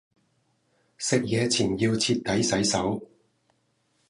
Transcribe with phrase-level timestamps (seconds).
[0.97, 3.03] 食野前要徹底洗手